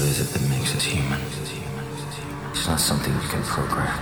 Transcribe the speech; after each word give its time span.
What 0.00 0.08
is 0.08 0.18
it 0.18 0.32
that 0.32 0.48
makes 0.48 0.74
us 0.74 0.82
human? 0.82 1.20
It's 2.52 2.66
not 2.66 2.80
something 2.80 3.12
you 3.12 3.28
can 3.28 3.42
program. 3.42 3.92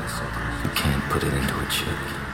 You 0.62 0.71
can't 0.71 1.02
put 1.10 1.24
it 1.24 1.34
into 1.34 1.58
a 1.58 1.67
chip. 1.68 1.88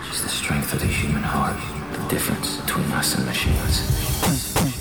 It's 0.07 0.21
the 0.21 0.29
strength 0.29 0.75
of 0.75 0.81
the 0.81 0.87
human 0.87 1.23
heart, 1.23 1.57
the 1.99 2.07
difference 2.09 2.59
between 2.61 2.93
us 2.93 3.15
and 3.15 3.25
machines. 3.25 4.74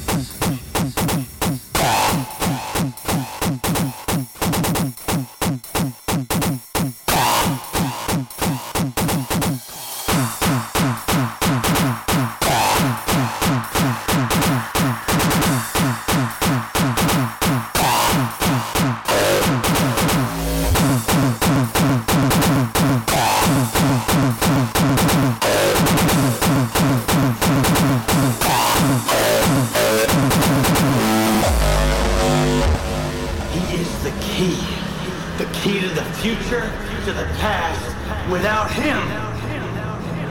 To 35.83 35.89
the 35.89 36.03
future, 36.23 36.71
to 37.03 37.11
the 37.11 37.25
past. 37.39 38.31
Without 38.31 38.71
him, 38.71 38.99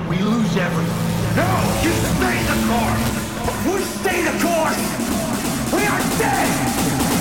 we 0.08 0.16
lose 0.16 0.56
everything. 0.56 1.36
No, 1.36 1.50
you 1.84 1.92
stay 2.16 2.38
the 2.48 2.56
course. 2.70 3.04
We 3.66 3.82
stay 4.00 4.22
the 4.22 4.36
course. 4.42 4.80
We 5.74 5.84
are 5.86 6.18
dead. 6.18 7.11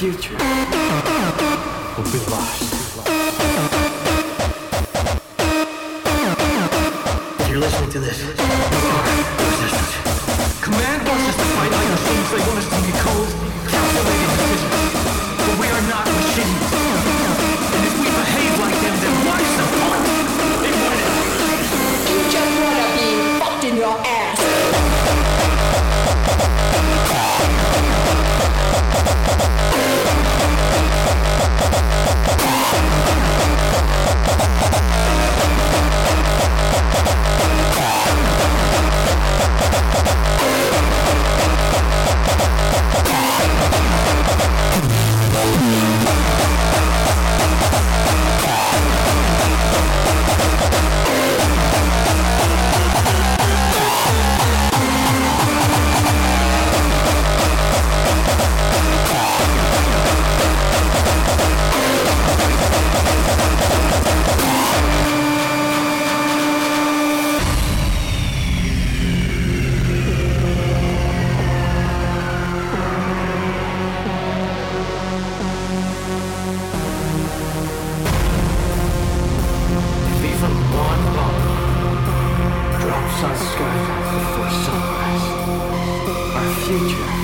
Future 0.00 0.32
will 0.32 2.10
be 2.10 2.18
lost. 2.32 2.72
If 7.40 7.48
you're 7.50 7.58
listening 7.58 7.90
to 7.90 8.00
this, 8.00 8.24
resistance. 8.24 9.92
Command 10.62 11.06
wants 11.06 11.28
us 11.28 11.36
to 11.36 11.44
fight 11.52 11.72
like 11.72 11.90
machines. 11.90 12.30
They 12.30 12.40
want 12.48 12.58
us 12.60 12.68
to 12.70 12.80
be 12.80 12.92
cold, 13.04 13.28
calculated 13.68 14.49
future 86.70 87.19